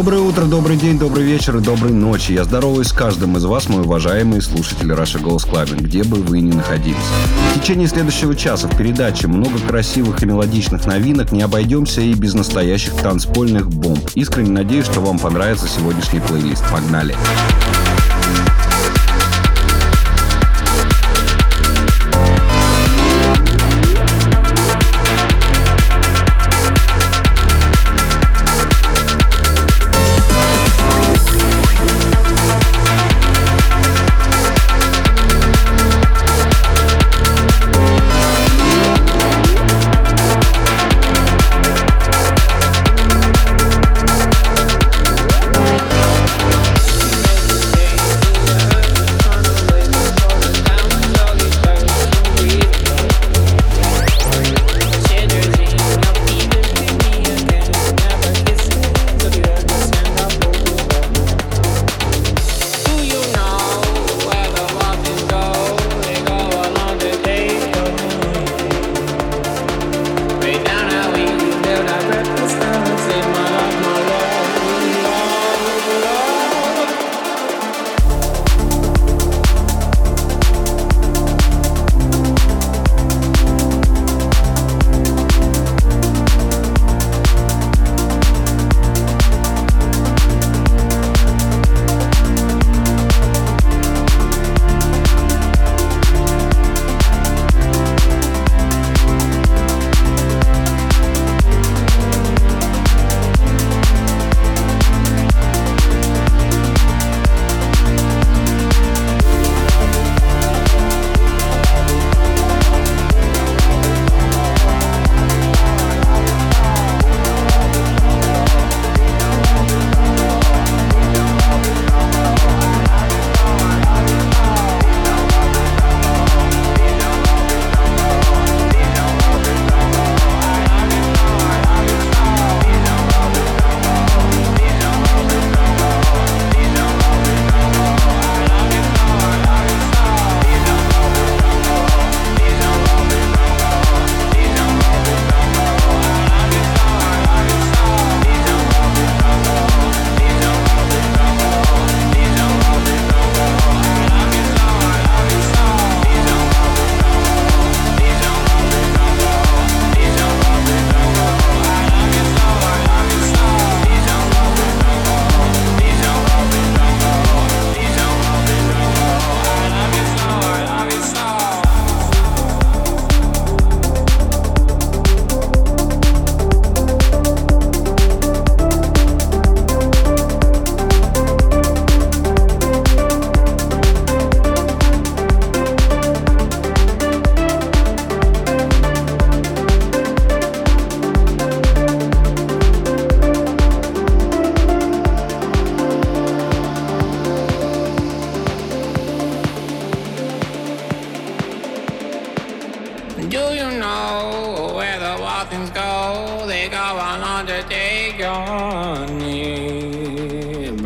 [0.00, 2.32] Доброе утро, добрый день, добрый вечер и доброй ночи.
[2.32, 6.40] Я здороваюсь с каждым из вас, мои уважаемые слушатели Russia Goes Clubbing, где бы вы
[6.40, 6.96] ни находились.
[7.52, 12.32] В течение следующего часа в передаче много красивых и мелодичных новинок, не обойдемся и без
[12.32, 14.00] настоящих танцпольных бомб.
[14.14, 16.64] Искренне надеюсь, что вам понравится сегодняшний плейлист.
[16.72, 17.12] Погнали!
[17.12, 17.79] Погнали!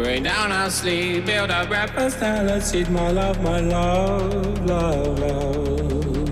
[0.04, 5.18] Way down our sleep, build up breakfast, now let's eat my love, my love, love,
[5.18, 6.28] love.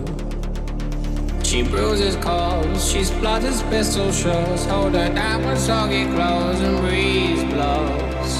[1.42, 4.66] She bruises calls, she splutters pistol shots.
[4.66, 8.32] Hold her down with soggy clothes and breeze blows.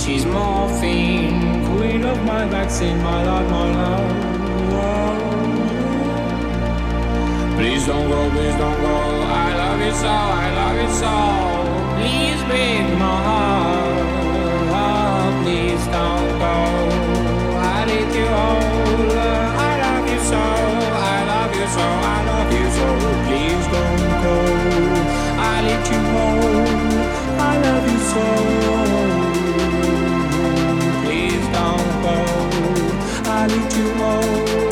[0.00, 4.12] She's morphine, queen of my vaccine, my love, my love,
[4.72, 5.18] love.
[7.58, 8.96] Please don't go, please don't go.
[9.26, 11.14] I love you so, I love you so.
[11.98, 13.75] Please break my heart.
[31.02, 32.14] Please don't go.
[33.28, 34.65] I need you more.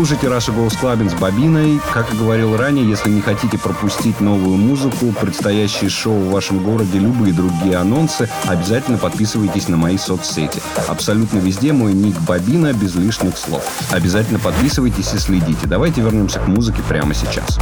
[0.00, 1.78] Слушаете Russia Goes Clubbing с Бобиной.
[1.92, 6.98] Как и говорил ранее, если не хотите пропустить новую музыку, предстоящие шоу в вашем городе,
[6.98, 10.62] любые другие анонсы, обязательно подписывайтесь на мои соцсети.
[10.88, 13.62] Абсолютно везде мой ник Бобина без лишних слов.
[13.90, 15.66] Обязательно подписывайтесь и следите.
[15.66, 17.58] Давайте вернемся к музыке прямо сейчас.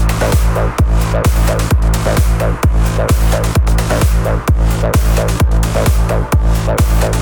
[6.69, 7.15] Thank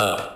[0.00, 0.35] up.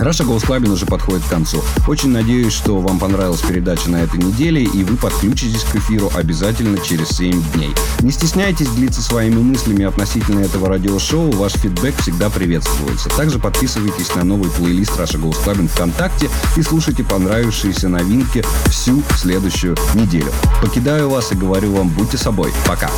[0.00, 1.62] Раша Goes Clubbing уже подходит к концу.
[1.86, 6.78] Очень надеюсь, что вам понравилась передача на этой неделе, и вы подключитесь к эфиру обязательно
[6.78, 7.74] через 7 дней.
[8.00, 13.10] Не стесняйтесь делиться своими мыслями относительно этого радиошоу, ваш фидбэк всегда приветствуется.
[13.10, 19.76] Также подписывайтесь на новый плейлист Раша Goes Clubbing ВКонтакте и слушайте понравившиеся новинки всю следующую
[19.94, 20.32] неделю.
[20.62, 22.54] Покидаю вас и говорю вам, будьте собой.
[22.66, 22.90] Пока.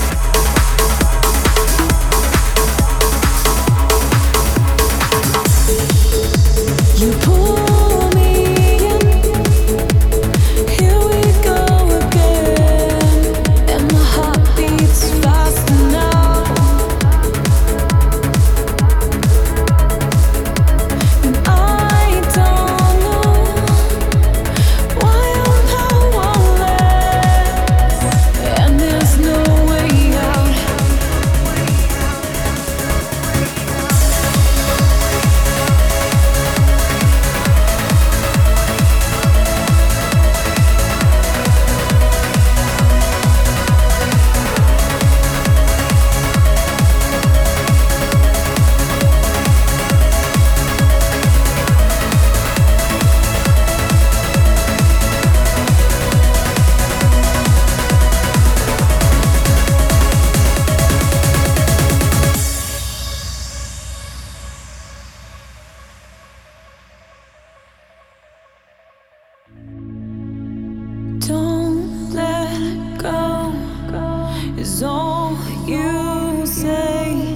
[74.62, 75.36] Is all
[75.66, 77.26] you say.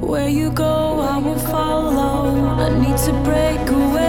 [0.00, 2.28] Where you go, I will follow.
[2.64, 4.07] I need to break away.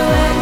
[0.00, 0.39] You